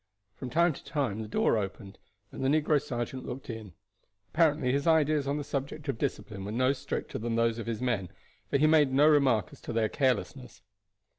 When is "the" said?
1.21-1.27, 2.43-2.47, 5.37-5.43